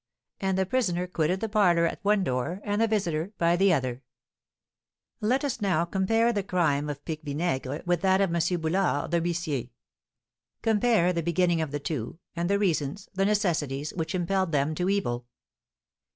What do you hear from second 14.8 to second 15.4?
evil.